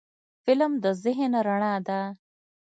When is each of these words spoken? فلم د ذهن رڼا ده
فلم 0.45 0.71
د 0.83 0.85
ذهن 1.03 1.31
رڼا 1.47 1.73
ده 1.87 2.01